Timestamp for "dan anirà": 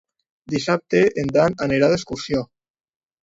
1.35-1.91